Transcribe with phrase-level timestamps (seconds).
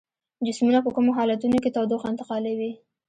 [0.47, 2.71] جسمونه په کومو حالتونو کې تودوخه انتقالوي؟